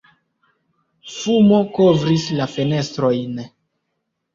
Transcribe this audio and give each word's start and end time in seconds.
Fumo 1.17 1.61
kovris 1.77 2.27
la 2.43 2.51
fenestrojn. 2.59 3.43